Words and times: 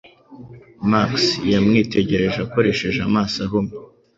Max 0.91 1.11
yamwitegereje 1.51 2.39
akoresheje 2.45 2.99
amaso 3.07 3.35
ahumye 3.45 3.75